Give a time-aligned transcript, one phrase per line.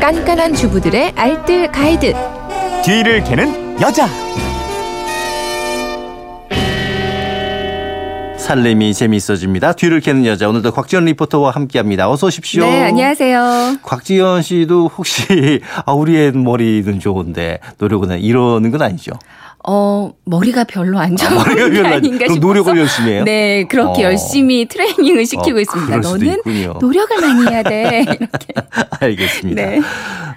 [0.00, 2.14] 깐깐한 주부들의 알뜰 가이드.
[2.84, 4.06] 뒤를 캐는 여자.
[8.38, 9.72] 살림이 재미있어집니다.
[9.74, 12.08] 뒤를 캐는 여자 오늘도 곽지연 리포터와 함께합니다.
[12.08, 12.62] 어서 오십시오.
[12.64, 13.78] 네, 안녕하세요.
[13.82, 19.12] 곽지연 씨도 혹시 아 우리 애 머리는 좋은데 노력은 이러는 건 아니죠?
[19.70, 23.24] 어, 머리가 별로 안 좋은 아, 머리가 게 아닌가 싶어서 노력을 열심히 해요?
[23.24, 24.08] 네, 그렇게 어.
[24.08, 25.98] 열심히 트레이닝을 시키고 어, 있습니다.
[25.98, 26.74] 너는 있군요.
[26.80, 28.00] 노력을 많이 해야 돼.
[28.08, 28.46] 이렇게.
[28.98, 29.62] 알겠습니다.
[29.62, 29.80] 네.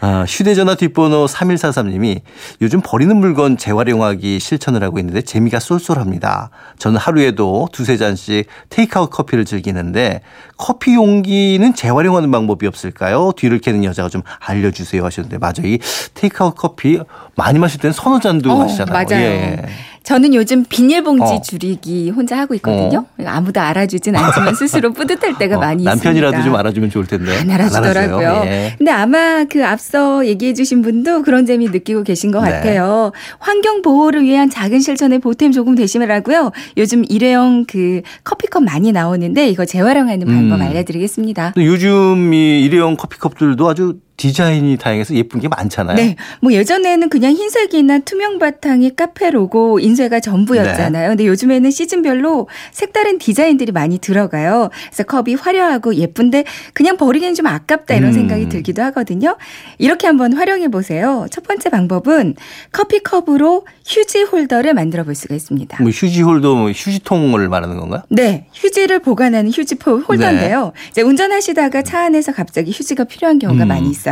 [0.00, 2.22] 아, 휴대전화 뒷번호 3143님이
[2.62, 6.50] 요즘 버리는 물건 재활용하기 실천을 하고 있는데 재미가 쏠쏠합니다.
[6.78, 10.22] 저는 하루에도 두세 잔씩 테이크아웃 커피를 즐기는데
[10.56, 13.32] 커피 용기는 재활용하는 방법이 없을까요?
[13.36, 15.66] 뒤를 캐는 여자가 좀 알려주세요 하셨는데 맞아요.
[15.66, 15.78] 이
[16.14, 16.98] 테이크아웃 커피
[17.36, 18.92] 많이 마실 때는 서너 잔도 어, 마시잖아요.
[18.92, 19.19] 맞아요.
[19.20, 19.56] 예.
[20.02, 21.40] 저는 요즘 비닐봉지 어.
[21.40, 23.04] 줄이기 혼자 하고 있거든요.
[23.24, 26.44] 아무도 알아주진 않지만 스스로 뿌듯할 때가 어, 많이 남편이라도 있습니다.
[26.44, 27.36] 좀 알아주면 좋을 텐데.
[27.38, 28.42] 안 알아주더라고요.
[28.46, 28.74] 예.
[28.76, 32.50] 근데 아마 그 앞서 얘기해 주신 분도 그런 재미 느끼고 계신 것 네.
[32.50, 33.12] 같아요.
[33.38, 36.50] 환경 보호를 위한 작은 실천에 보탬 조금 되시라고요.
[36.76, 40.62] 요즘 일회용 그 커피컵 많이 나오는데 이거 재활용하는 방법 음.
[40.62, 41.52] 알려드리겠습니다.
[41.54, 45.96] 또 요즘 이 일회용 커피컵들도 아주 디자인이 다양해서 예쁜 게 많잖아요.
[45.96, 46.14] 네.
[46.42, 51.02] 뭐 예전에는 그냥 흰색이나 투명 바탕이 카페 로고 인쇄가 전부였잖아요.
[51.04, 51.08] 네.
[51.08, 54.68] 근데 요즘에는 시즌별로 색다른 디자인들이 많이 들어가요.
[54.90, 58.12] 그래서 컵이 화려하고 예쁜데 그냥 버리기엔 좀 아깝다 이런 음.
[58.12, 59.38] 생각이 들기도 하거든요.
[59.78, 61.26] 이렇게 한번 활용해 보세요.
[61.30, 62.34] 첫 번째 방법은
[62.72, 65.82] 커피 컵으로 휴지 홀더를 만들어 볼 수가 있습니다.
[65.82, 68.02] 뭐 휴지 홀더, 뭐 휴지통을 말하는 건가요?
[68.10, 70.72] 네, 휴지를 보관하는 휴지 포 홀더인데요.
[70.90, 73.68] 이제 운전하시다가 차 안에서 갑자기 휴지가 필요한 경우가 음.
[73.68, 74.09] 많이 있어요.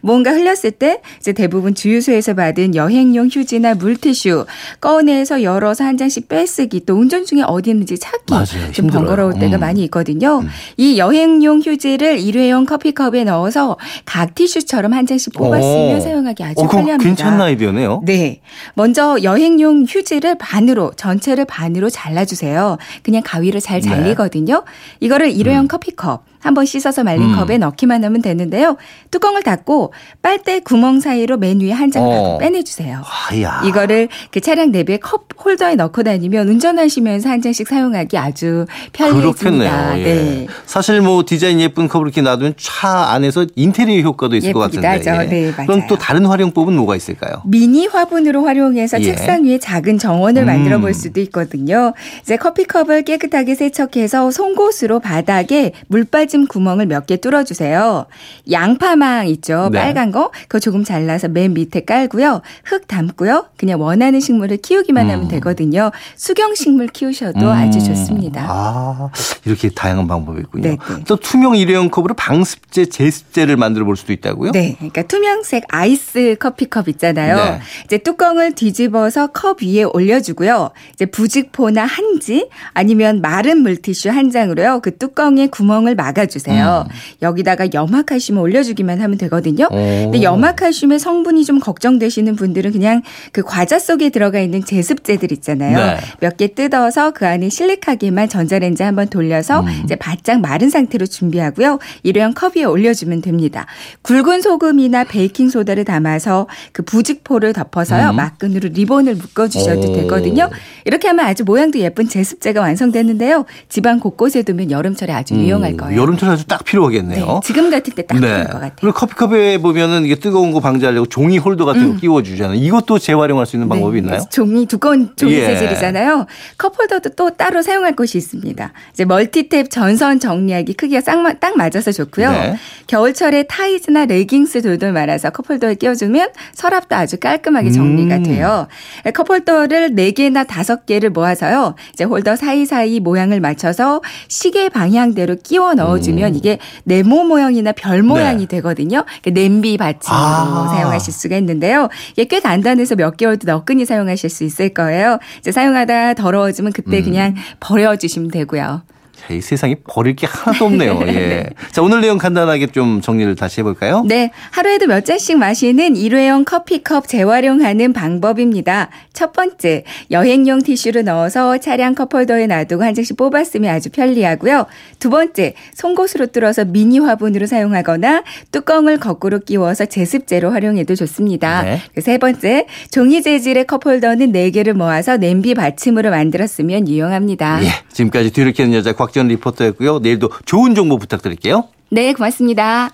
[0.00, 4.46] 뭔가 흘렸을 때 이제 대부분 주유소에서 받은 여행용 휴지나 물티슈
[4.80, 8.72] 꺼내서 열어서 한 장씩 빼쓰기 또 운전 중에 어디 있는지 찾기 맞아요.
[8.72, 9.06] 좀 힘들어요.
[9.06, 9.60] 번거로울 때가 음.
[9.60, 10.42] 많이 있거든요.
[10.76, 16.00] 이 여행용 휴지를 일회용 커피컵에 넣어서 각 티슈처럼 한 장씩 뽑아 쓰면 오.
[16.00, 17.02] 사용하기 아주 어, 편리합니다.
[17.08, 18.02] 괜찮은 아이디어네요.
[18.04, 18.40] 네.
[18.74, 22.78] 먼저 여행용 휴지를 반으로 전체를 반으로 잘라주세요.
[23.02, 23.88] 그냥 가위로 잘 네.
[23.88, 24.64] 잘리거든요.
[25.00, 27.36] 이거를 일회용 커피컵 한번 씻어서 말린 음.
[27.36, 28.76] 컵에 넣기만 하면 되는데요.
[29.10, 32.38] 뚜껑을 닫고 빨대 구멍 사이로 맨 위에 한장 어.
[32.38, 33.02] 빼내주세요.
[33.30, 33.62] 아야.
[33.64, 39.98] 이거를 그 차량 내부에 컵 홀더에 넣고 다니면 운전하시면서 한 장씩 사용하기 아주 편리해집니다.
[40.00, 40.04] 예.
[40.04, 40.46] 네.
[40.66, 44.86] 사실 뭐 디자인 예쁜 컵을 이렇게 놔두면 차 안에서 인테리어 효과도 있을 것 같은데.
[44.86, 45.10] 하죠.
[45.30, 45.66] 네, 맞아요.
[45.66, 47.42] 그럼 또 다른 활용법은 뭐가 있을까요?
[47.44, 49.04] 미니 화분으로 활용해서 예.
[49.04, 50.46] 책상 위에 작은 정원을 음.
[50.46, 51.94] 만들어 볼 수도 있거든요.
[52.22, 58.06] 이제 커피컵을 깨끗하게 세척해서 송곳으로 바닥에 물 빠짐 구멍을 몇 개 뚫어주세요.
[58.50, 59.68] 양파망 있죠?
[59.72, 59.80] 네.
[59.80, 60.30] 빨간 거.
[60.42, 62.40] 그거 조금 잘라서 맨 밑에 깔고요.
[62.64, 63.46] 흙 담고요.
[63.58, 65.28] 그냥 원하는 식물을 키우기만 하면 음.
[65.28, 65.90] 되거든요.
[66.16, 67.48] 수경 식물 키우셔도 음.
[67.48, 68.46] 아주 좋습니다.
[68.48, 69.10] 아,
[69.44, 70.62] 이렇게 다양한 방법이 있군요.
[70.62, 71.04] 네, 네.
[71.06, 74.52] 또 투명 일회용 컵으로 방습제, 제습제를 만들어 볼 수도 있다고요?
[74.52, 77.36] 네, 그러니까 투명색 아이스 커피컵 있잖아요.
[77.36, 77.60] 네.
[77.84, 80.70] 이제 뚜껑을 뒤집어서 컵 위에 올려주고요.
[80.94, 84.80] 이제 부직포나 한지 아니면 마른 물티슈 한 장으로요.
[84.82, 86.86] 그 뚜껑에 구멍을 막아 주세요.
[86.88, 86.94] 음.
[87.22, 89.66] 여기다가 염화칼슘을 올려주기만 하면 되거든요.
[89.70, 89.76] 오.
[89.76, 93.02] 근데 염화칼슘의 성분이 좀 걱정되시는 분들은 그냥
[93.32, 95.76] 그 과자 속에 들어가 있는 제습제들 있잖아요.
[95.76, 95.96] 네.
[96.20, 99.82] 몇개 뜯어서 그 안에 실리카게만 전자레인지 한번 돌려서 음.
[99.84, 101.78] 이제 바짝 마른 상태로 준비하고요.
[102.02, 103.66] 일회용 컵 위에 올려주면 됩니다.
[104.02, 108.10] 굵은 소금이나 베이킹 소다를 담아서 그 부직포를 덮어서요.
[108.10, 108.16] 음.
[108.16, 109.96] 막근으로 리본을 묶어주셔도 오.
[109.96, 110.50] 되거든요.
[110.84, 113.44] 이렇게 하면 아주 모양도 예쁜 제습제가 완성되는데요.
[113.68, 116.00] 집안 곳곳에 두면 여름철에 아주 유용할 음, 거예요.
[116.12, 117.26] 여름철에 아주 딱 필요하겠네요.
[117.26, 118.72] 네, 지금 같은 때딱 필요할 것 같아요.
[118.80, 122.58] 그리고 커피컵에 보면은 이게 뜨거운 거 방지하려고 종이 홀더 같은 거 끼워주잖아요.
[122.58, 124.02] 이것도 재활용할 수 있는 방법이 음.
[124.06, 124.24] 네, 있나요?
[124.30, 125.46] 종이 두꺼운 종이 예.
[125.46, 126.26] 재질이잖아요.
[126.58, 128.72] 컵 홀더도 또 따로 사용할 곳이 있습니다.
[128.92, 132.30] 이제 멀티탭 전선 정리하기 크기가 딱, 마- 딱 맞아서 좋고요.
[132.30, 132.56] 네.
[132.86, 138.22] 겨울철에 타이즈나 레깅스 돌돌 말아서 컵홀더에 끼워주면 서랍도 아주 깔끔하게 정리가 음.
[138.24, 138.66] 돼요.
[139.14, 141.74] 컵홀더를 4개나 5개를 모아서요.
[141.94, 148.42] 이제 홀더 사이사이 모양을 맞춰서 시계 방향대로 끼워 넣어 주면 이게 네모 모양이나 별 모양이
[148.44, 148.48] 음.
[148.48, 148.56] 네.
[148.56, 149.04] 되거든요.
[149.22, 150.68] 그러니까 냄비 받침으로 아.
[150.74, 151.88] 사용하실 수가 있는데요.
[152.12, 155.18] 이게 꽤 간단해서 몇 개월도 너끈히 사용하실 수 있을 거예요.
[155.38, 157.04] 이제 사용하다 더러워지면 그때 음.
[157.04, 158.82] 그냥 버려주시면 되고요.
[159.22, 161.00] 자, 이 세상에 버릴 게 하나도 없네요.
[161.06, 161.46] 예.
[161.70, 164.02] 자, 오늘 내용 간단하게 좀 정리를 다시 해볼까요?
[164.04, 168.90] 네, 하루에도 몇 잔씩 마시는 일회용 커피컵 재활용하는 방법입니다.
[169.12, 174.66] 첫 번째, 여행용 티슈를 넣어서 차량 컵홀더에 놔두고 한 장씩 뽑았으면 아주 편리하고요.
[174.98, 181.62] 두 번째, 송곳으로 뚫어서 미니 화분으로 사용하거나 뚜껑을 거꾸로 끼워서 제습제로 활용해도 좋습니다.
[181.62, 181.80] 네.
[182.00, 187.62] 세 번째, 종이 재질의 컵홀더는 4개를 모아서 냄비 받침으로 만들었으면 유용합니다.
[187.62, 187.68] 예.
[187.92, 189.98] 지금까지 뒤를 캐는 여자 곽지연 리포터였고요.
[190.00, 191.68] 내일도 좋은 정보 부탁드릴게요.
[191.90, 192.90] 네, 고맙습니다.